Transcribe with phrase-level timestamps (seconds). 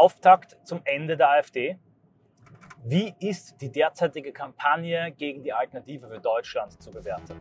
[0.00, 1.78] Auftakt zum Ende der AfD.
[2.84, 7.38] Wie ist die derzeitige Kampagne gegen die Alternative für Deutschland zu bewerten?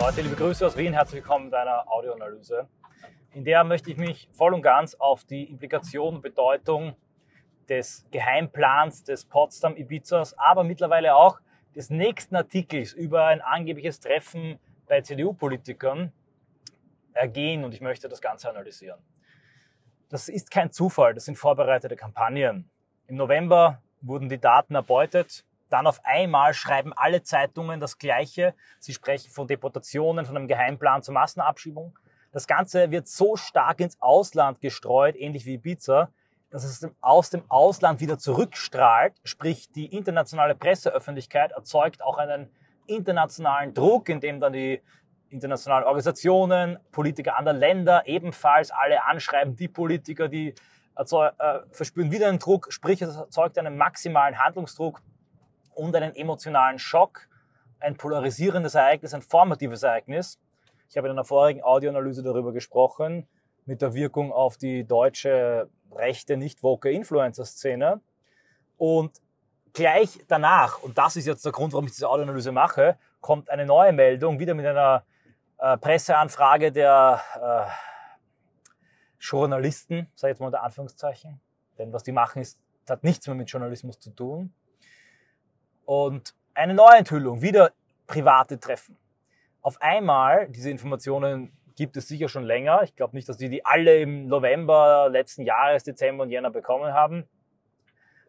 [0.00, 2.66] Leute, liebe Grüße aus Wien, herzlich willkommen bei einer Audioanalyse.
[3.34, 6.96] In der möchte ich mich voll und ganz auf die Implikation und Bedeutung
[7.68, 11.40] des Geheimplans des Potsdam-Ibizas, aber mittlerweile auch
[11.74, 16.12] des nächsten Artikels über ein angebliches Treffen bei CDU-Politikern
[17.12, 19.00] ergehen und ich möchte das Ganze analysieren.
[20.08, 22.70] Das ist kein Zufall, das sind vorbereitete Kampagnen.
[23.06, 28.54] Im November wurden die Daten erbeutet, dann auf einmal schreiben alle Zeitungen das Gleiche.
[28.78, 31.98] Sie sprechen von Deportationen, von einem Geheimplan zur Massenabschiebung.
[32.32, 36.10] Das Ganze wird so stark ins Ausland gestreut, ähnlich wie Ibiza,
[36.50, 42.50] dass es aus dem Ausland wieder zurückstrahlt, sprich die internationale Presseöffentlichkeit erzeugt auch einen
[42.86, 44.80] internationalen Druck, in dem dann die
[45.30, 50.54] internationalen Organisationen, Politiker anderer Länder ebenfalls alle anschreiben, die Politiker, die
[50.96, 55.02] äh, verspüren wieder einen Druck, sprich es erzeugt einen maximalen Handlungsdruck
[55.74, 57.28] und einen emotionalen Schock,
[57.78, 60.40] ein polarisierendes Ereignis, ein formatives Ereignis.
[60.88, 63.28] Ich habe in einer vorigen Audioanalyse darüber gesprochen,
[63.66, 68.00] mit der Wirkung auf die deutsche rechte, nicht woke Influencer-Szene.
[68.76, 69.20] Und
[69.72, 73.66] gleich danach, und das ist jetzt der Grund, warum ich diese Audioanalyse mache, kommt eine
[73.66, 75.04] neue Meldung, wieder mit einer
[75.58, 77.70] äh, Presseanfrage der äh,
[79.20, 81.40] Journalisten, sage ich jetzt mal unter Anführungszeichen.
[81.78, 84.52] Denn was die machen, ist, hat nichts mehr mit Journalismus zu tun.
[85.84, 87.72] Und eine Neuenthüllung, wieder
[88.06, 88.96] private Treffen.
[89.62, 92.82] Auf einmal, diese Informationen gibt es sicher schon länger.
[92.82, 96.92] Ich glaube nicht, dass die die alle im November letzten Jahres, Dezember und Jänner bekommen
[96.92, 97.24] haben.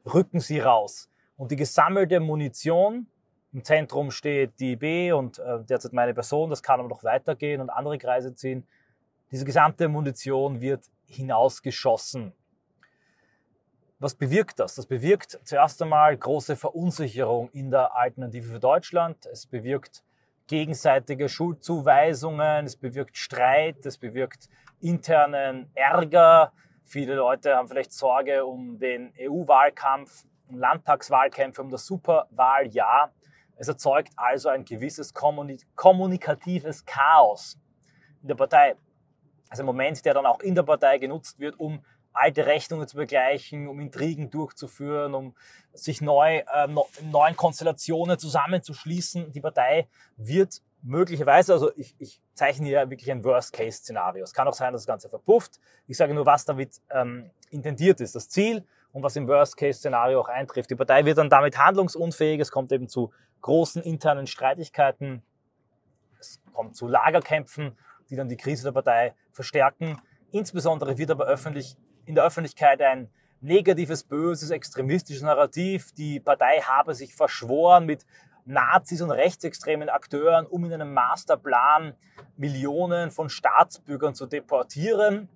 [0.06, 1.10] Rücken sie raus.
[1.36, 3.08] Und die gesammelte Munition,
[3.52, 7.60] im Zentrum steht die IB und äh, derzeit meine Person, das kann aber noch weitergehen
[7.60, 8.68] und andere Kreise ziehen.
[9.32, 12.34] Diese gesamte Munition wird hinausgeschossen.
[13.98, 14.76] Was bewirkt das?
[14.76, 19.26] Das bewirkt zuerst einmal große Verunsicherung in der Alternative für Deutschland.
[19.26, 20.04] Es bewirkt
[20.50, 24.50] gegenseitige Schuldzuweisungen, es bewirkt Streit, es bewirkt
[24.82, 26.52] internen Ärger.
[26.84, 33.14] Viele Leute haben vielleicht Sorge um den EU-Wahlkampf, um Landtagswahlkämpfe, um das Superwahljahr.
[33.58, 37.60] Es erzeugt also ein gewisses kommunikatives Chaos
[38.24, 38.76] in der Partei.
[39.50, 41.84] Also ein Moment, der dann auch in der Partei genutzt wird, um
[42.14, 45.36] alte Rechnungen zu begleichen, um Intrigen durchzuführen, um
[45.74, 46.68] sich neu, äh,
[47.12, 49.32] neuen Konstellationen zusammenzuschließen.
[49.32, 49.88] Die Partei
[50.18, 54.24] wird möglicherweise, also ich, ich zeichne hier wirklich ein Worst-Case-Szenario.
[54.24, 55.60] Es kann auch sein, dass das Ganze verpufft.
[55.88, 60.30] Ich sage nur, was damit ähm, intendiert ist, das Ziel und was im Worst-Case-Szenario auch
[60.30, 60.70] eintrifft.
[60.70, 62.40] Die Partei wird dann damit handlungsunfähig.
[62.40, 63.12] Es kommt eben zu
[63.42, 65.24] großen internen Streitigkeiten.
[66.20, 67.78] Es kommt zu Lagerkämpfen,
[68.10, 70.02] die dann die Krise der Partei verstärken.
[70.32, 71.78] Insbesondere wird aber öffentlich
[72.10, 73.08] in der Öffentlichkeit ein
[73.40, 75.94] negatives, böses, extremistisches Narrativ.
[75.94, 78.04] Die Partei habe sich verschworen mit
[78.46, 81.94] Nazis und rechtsextremen Akteuren, um in einem Masterplan
[82.36, 85.30] Millionen von Staatsbürgern zu deportieren.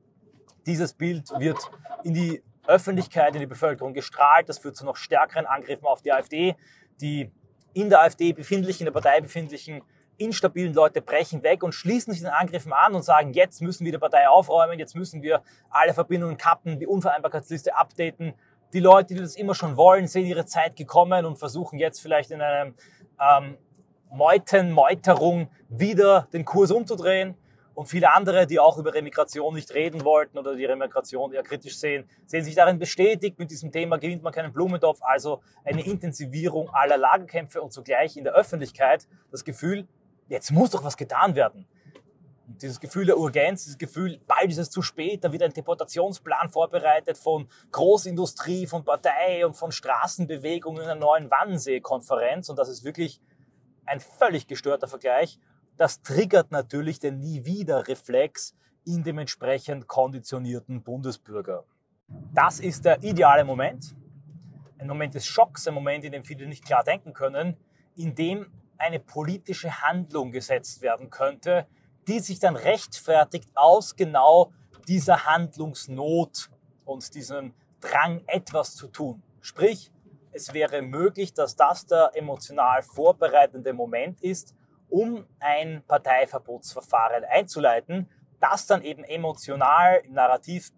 [0.66, 1.60] Dieses Bild wird
[2.04, 4.50] in die Öffentlichkeit, in die Bevölkerung gestrahlt.
[4.50, 6.56] Das führt zu noch stärkeren Angriffen auf die AfD.
[7.02, 7.32] Die
[7.74, 9.84] in der AfD befindlichen, in der Partei befindlichen
[10.24, 13.92] instabilen Leute brechen weg und schließen sich den Angriffen an und sagen, jetzt müssen wir
[13.92, 18.34] die Partei aufräumen, jetzt müssen wir alle Verbindungen kappen, die Unvereinbarkeitsliste updaten.
[18.74, 22.32] Die Leute, die das immer schon wollen, sehen ihre Zeit gekommen und versuchen jetzt vielleicht
[22.32, 22.76] in einem
[23.20, 23.58] ähm,
[24.12, 27.36] Meuten, Meuterung wieder den Kurs umzudrehen.
[27.76, 31.78] Und viele andere, die auch über Remigration nicht reden wollten oder die Remigration eher kritisch
[31.80, 33.40] sehen, sehen sich darin bestätigt.
[33.40, 35.00] Mit diesem Thema gewinnt man keinen Blumentopf.
[35.02, 39.88] Also eine Intensivierung aller Lagerkämpfe und zugleich in der Öffentlichkeit das Gefühl,
[40.34, 41.66] jetzt muss doch was getan werden.
[42.48, 45.54] Und dieses Gefühl der Urgenz, dieses Gefühl, bald ist es zu spät, da wird ein
[45.54, 52.50] Deportationsplan vorbereitet von Großindustrie, von Partei und von Straßenbewegungen in einer neuen Wannsee-Konferenz.
[52.50, 53.22] Und das ist wirklich
[53.86, 55.40] ein völlig gestörter Vergleich.
[55.78, 58.56] Das triggert natürlich den Nie-Wieder-Reflex
[58.86, 61.64] in dem entsprechend konditionierten Bundesbürger.
[62.34, 63.96] Das ist der ideale Moment.
[64.78, 67.56] Ein Moment des Schocks, ein Moment, in dem viele nicht klar denken können,
[67.96, 71.68] in dem eine politische Handlung gesetzt werden könnte,
[72.08, 74.52] die sich dann rechtfertigt aus genau
[74.88, 76.50] dieser Handlungsnot
[76.86, 79.22] und diesem Drang, etwas zu tun.
[79.42, 79.92] Sprich,
[80.32, 84.56] es wäre möglich, dass das der emotional vorbereitende Moment ist,
[84.90, 88.10] um ein Parteiverbotsverfahren einzuleiten,
[88.40, 90.72] das dann eben emotional im Narrativ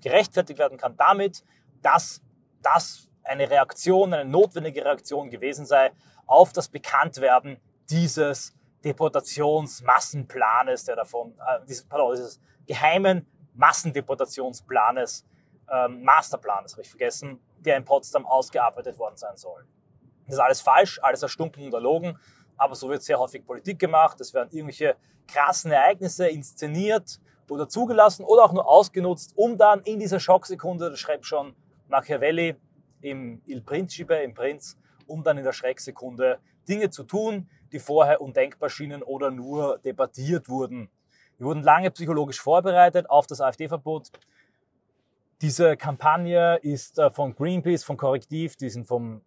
[0.00, 1.44] gerechtfertigt werden kann damit,
[1.82, 2.22] dass
[2.62, 5.92] das eine Reaktion, eine notwendige Reaktion gewesen sei
[6.30, 7.58] auf das Bekanntwerden
[7.90, 8.54] dieses
[8.84, 15.24] Deportationsmassenplanes, der davon, äh, dieses, pardon, dieses geheimen Massendeportationsplanes,
[15.70, 19.66] ähm, Masterplanes, habe ich vergessen, der in Potsdam ausgearbeitet worden sein soll.
[20.26, 22.16] Das ist alles falsch, alles erstunken und erlogen,
[22.56, 24.20] aber so wird sehr häufig Politik gemacht.
[24.20, 24.96] Es werden irgendwelche
[25.26, 31.00] krassen Ereignisse inszeniert oder zugelassen oder auch nur ausgenutzt, um dann in dieser Schocksekunde, das
[31.00, 31.56] schreibt schon
[31.88, 32.54] Machiavelli
[33.00, 34.78] im Il Principe, im Prinz,
[35.10, 40.48] um dann in der Schrecksekunde Dinge zu tun, die vorher undenkbar schienen oder nur debattiert
[40.48, 40.88] wurden.
[41.36, 44.10] Wir wurden lange psychologisch vorbereitet auf das AfD-Verbot.
[45.40, 49.22] Diese Kampagne ist äh, von Greenpeace, von Korrektiv, die sind vom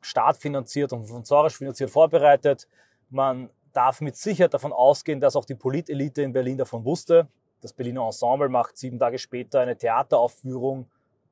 [0.00, 2.66] Staat finanziert und von Soros finanziert vorbereitet.
[3.10, 7.28] Man darf mit Sicherheit davon ausgehen, dass auch die Politelite in Berlin davon wusste.
[7.60, 10.90] Das Berliner Ensemble macht sieben Tage später eine Theateraufführung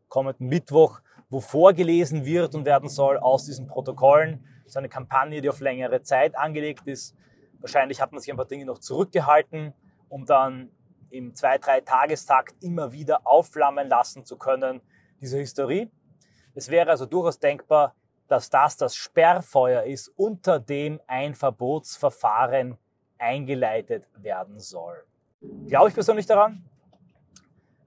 [0.09, 4.45] kommenden Mittwoch, wo vorgelesen wird und werden soll aus diesen Protokollen.
[4.65, 7.15] Das ist eine Kampagne, die auf längere Zeit angelegt ist.
[7.61, 9.75] Wahrscheinlich hat man sich ein paar Dinge noch zurückgehalten,
[10.09, 10.71] um dann
[11.11, 14.81] im zwei, drei Tagestakt immer wieder aufflammen lassen zu können,
[15.21, 15.91] diese Hysterie.
[16.55, 17.95] Es wäre also durchaus denkbar,
[18.29, 22.77] dass das das Sperrfeuer ist, unter dem ein Verbotsverfahren
[23.17, 25.05] eingeleitet werden soll.
[25.67, 26.65] Glaube ich persönlich daran?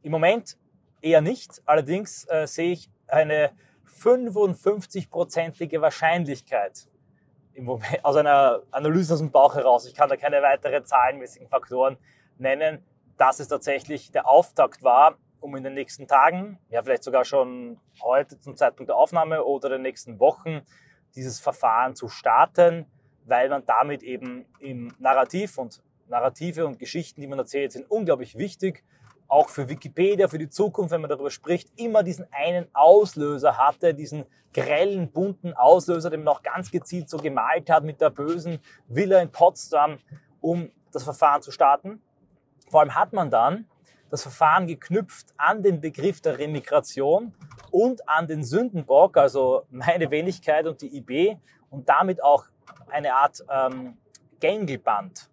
[0.01, 0.57] Im Moment
[1.01, 1.61] eher nicht.
[1.65, 3.51] Allerdings äh, sehe ich eine
[3.87, 6.87] 55-prozentige Wahrscheinlichkeit
[7.53, 9.85] im Moment, aus einer Analyse aus dem Bauch heraus.
[9.85, 11.97] Ich kann da keine weiteren zahlenmäßigen Faktoren
[12.37, 12.83] nennen,
[13.17, 17.79] dass es tatsächlich der Auftakt war um in den nächsten Tagen, ja vielleicht sogar schon
[18.01, 20.61] heute zum Zeitpunkt der Aufnahme oder den nächsten Wochen
[21.15, 22.85] dieses Verfahren zu starten,
[23.25, 28.37] weil man damit eben im Narrativ und Narrative und Geschichten, die man erzählt, sind unglaublich
[28.37, 28.83] wichtig.
[29.31, 33.93] Auch für Wikipedia, für die Zukunft, wenn man darüber spricht, immer diesen einen Auslöser hatte,
[33.93, 38.59] diesen grellen, bunten Auslöser, den man auch ganz gezielt so gemalt hat mit der bösen
[38.89, 39.99] Villa in Potsdam,
[40.41, 42.01] um das Verfahren zu starten.
[42.69, 43.67] Vor allem hat man dann
[44.09, 47.33] das Verfahren geknüpft an den Begriff der Remigration
[47.71, 51.37] und an den Sündenbock, also meine Wenigkeit und die IB
[51.69, 52.47] und damit auch
[52.89, 53.97] eine Art ähm,
[54.41, 55.29] Gängelband,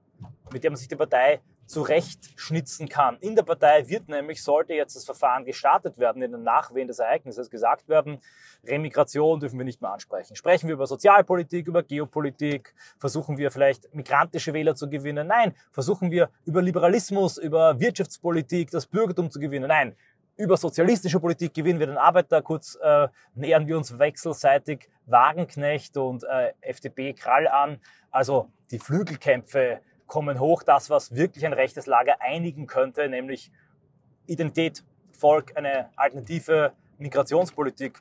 [0.52, 3.18] mit dem man sich die Partei zurechtschnitzen kann.
[3.20, 6.98] In der Partei wird nämlich, sollte jetzt das Verfahren gestartet werden, in den Nachwehen des
[6.98, 8.20] Ereignisses gesagt werden,
[8.66, 10.34] Remigration dürfen wir nicht mehr ansprechen.
[10.34, 15.28] Sprechen wir über Sozialpolitik, über Geopolitik, versuchen wir vielleicht migrantische Wähler zu gewinnen?
[15.28, 15.54] Nein.
[15.70, 19.68] Versuchen wir über Liberalismus, über Wirtschaftspolitik das Bürgertum zu gewinnen?
[19.68, 19.94] Nein.
[20.36, 22.42] Über sozialistische Politik gewinnen wir den Arbeiter.
[22.42, 27.80] Kurz äh, nähern wir uns wechselseitig Wagenknecht und äh, FDP Krall an.
[28.10, 33.52] Also die Flügelkämpfe kommen hoch, das, was wirklich ein rechtes Lager einigen könnte, nämlich
[34.26, 34.82] Identität,
[35.12, 38.00] Volk, eine alternative Migrationspolitik,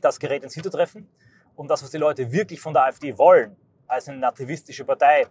[0.00, 1.08] das gerät ins Hintertreffen.
[1.56, 3.56] Und das, was die Leute wirklich von der AfD wollen,
[3.88, 5.26] als eine nativistische Partei,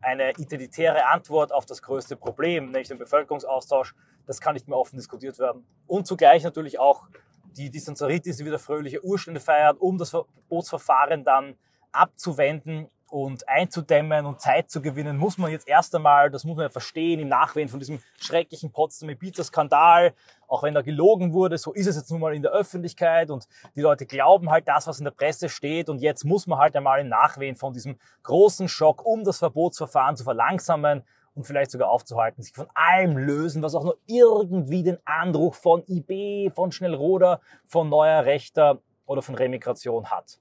[0.00, 3.94] eine identitäre Antwort auf das größte Problem, nämlich den Bevölkerungsaustausch,
[4.26, 5.66] das kann nicht mehr offen diskutiert werden.
[5.86, 7.08] Und zugleich natürlich auch
[7.56, 11.56] die Distanzaritis, die wieder fröhliche Urstände feiert, um das Verbotsverfahren dann
[11.92, 16.64] abzuwenden und einzudämmen und Zeit zu gewinnen, muss man jetzt erst einmal, das muss man
[16.64, 20.14] ja verstehen, im Nachwehen von diesem schrecklichen Potsdamer Pizza-Skandal,
[20.46, 23.48] auch wenn da gelogen wurde, so ist es jetzt nun mal in der Öffentlichkeit und
[23.74, 26.76] die Leute glauben halt das, was in der Presse steht und jetzt muss man halt
[26.76, 31.02] einmal im Nachwehen von diesem großen Schock, um das Verbotsverfahren zu verlangsamen
[31.34, 35.82] und vielleicht sogar aufzuhalten, sich von allem lösen, was auch nur irgendwie den Andruch von
[35.88, 40.38] IB, von Schnellroder, von neuer Rechter oder von Remigration hat.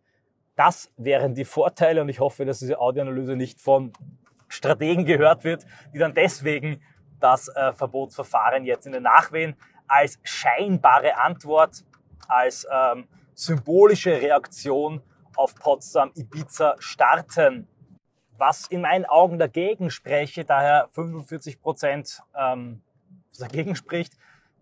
[0.59, 3.93] Das wären die Vorteile und ich hoffe, dass diese Audioanalyse nicht von
[4.49, 6.81] Strategen gehört wird, die dann deswegen
[7.21, 9.55] das äh, Verbotsverfahren jetzt in den Nachwehen
[9.87, 11.85] als scheinbare Antwort,
[12.27, 15.01] als ähm, symbolische Reaktion
[15.37, 17.65] auf Potsdam Ibiza starten.
[18.37, 22.81] Was in meinen Augen dagegen spreche, daher 45 Prozent ähm,
[23.39, 24.11] dagegen spricht,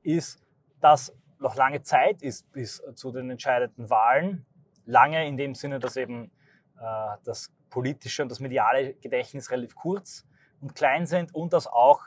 [0.04, 0.40] ist,
[0.80, 4.46] dass noch lange Zeit ist bis zu den entscheidenden Wahlen
[4.88, 6.32] lange in dem Sinne, dass eben
[6.80, 10.26] äh, das politische und das mediale Gedächtnis relativ kurz
[10.62, 12.02] und klein sind und dass auch,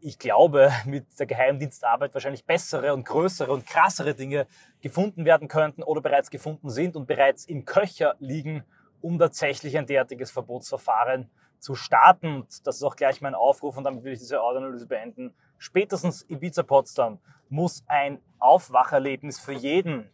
[0.00, 4.46] ich glaube, mit der Geheimdienstarbeit wahrscheinlich bessere und größere und krassere Dinge
[4.80, 8.64] gefunden werden könnten oder bereits gefunden sind und bereits im Köcher liegen,
[9.02, 11.28] um tatsächlich ein derartiges Verbotsverfahren
[11.58, 12.36] zu starten.
[12.36, 15.34] Und das ist auch gleich mein Aufruf und damit will ich diese Audioanalyse beenden.
[15.58, 17.18] Spätestens Ibiza Potsdam
[17.48, 20.10] muss ein Aufwacherlebnis für jeden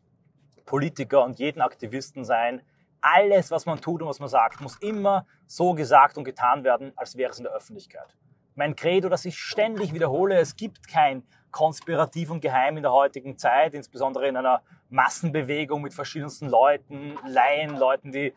[0.66, 2.61] Politiker und jeden Aktivisten sein.
[3.00, 6.92] Alles, was man tut und was man sagt, muss immer so gesagt und getan werden,
[6.96, 8.16] als wäre es in der Öffentlichkeit.
[8.56, 13.38] Mein Credo, das ich ständig wiederhole, es gibt kein konspirativ und geheim in der heutigen
[13.38, 18.35] Zeit, insbesondere in einer Massenbewegung mit verschiedensten Leuten, Laien, Leuten, die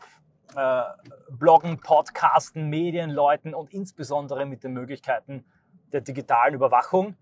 [0.56, 0.84] äh,
[1.32, 5.46] Bloggen, Podcasten, Medienleuten und insbesondere mit den Möglichkeiten
[5.92, 7.16] der digitalen Überwachung.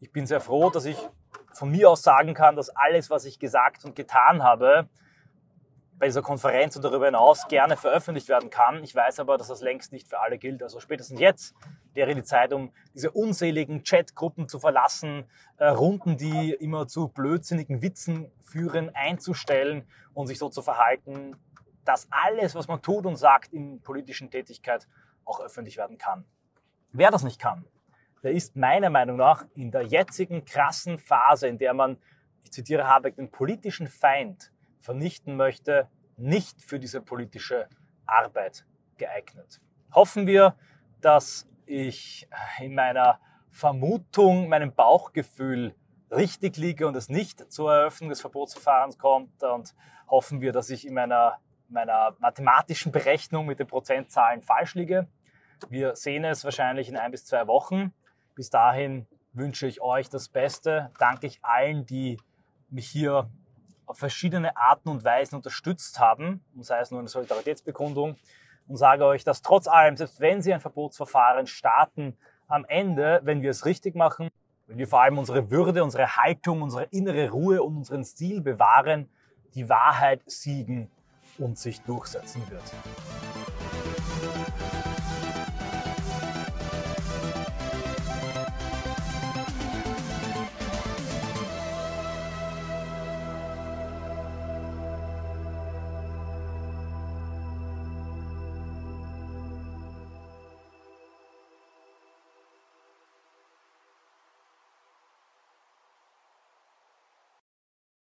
[0.00, 0.98] Ich bin sehr froh, dass ich
[1.52, 4.88] von mir aus sagen kann, dass alles, was ich gesagt und getan habe,
[5.98, 8.84] bei dieser Konferenz und darüber hinaus gerne veröffentlicht werden kann.
[8.84, 10.62] Ich weiß aber, dass das längst nicht für alle gilt.
[10.62, 11.54] Also spätestens jetzt
[11.94, 15.24] wäre die Zeit, um diese unzähligen Chatgruppen zu verlassen,
[15.56, 21.36] äh, Runden, die immer zu blödsinnigen Witzen führen, einzustellen und sich so zu verhalten,
[21.84, 24.86] dass alles, was man tut und sagt in politischen Tätigkeit,
[25.24, 26.24] auch öffentlich werden kann.
[26.92, 27.64] Wer das nicht kann,
[28.22, 31.98] der ist meiner Meinung nach in der jetzigen krassen Phase, in der man,
[32.42, 37.68] ich zitiere Habeck, den politischen Feind vernichten möchte, nicht für diese politische
[38.06, 38.64] Arbeit
[38.96, 39.60] geeignet.
[39.94, 40.56] Hoffen wir,
[41.00, 43.20] dass ich in meiner
[43.50, 45.74] Vermutung, meinem Bauchgefühl
[46.10, 49.74] richtig liege und es nicht zur Eröffnung des Verbotsverfahrens kommt und
[50.08, 55.08] hoffen wir, dass ich in meiner, meiner mathematischen Berechnung mit den Prozentzahlen falsch liege.
[55.68, 57.92] Wir sehen es wahrscheinlich in ein bis zwei Wochen.
[58.36, 60.90] Bis dahin wünsche ich euch das Beste.
[60.98, 62.18] Danke ich allen, die
[62.68, 63.30] mich hier
[63.86, 68.16] auf verschiedene Arten und Weisen unterstützt haben, und sei es nur eine Solidaritätsbekundung,
[68.68, 72.16] und sage euch, dass trotz allem, selbst wenn Sie ein Verbotsverfahren starten,
[72.46, 74.28] am Ende, wenn wir es richtig machen,
[74.66, 79.08] wenn wir vor allem unsere Würde, unsere Haltung, unsere innere Ruhe und unseren Stil bewahren,
[79.54, 80.90] die Wahrheit siegen
[81.38, 82.62] und sich durchsetzen wird.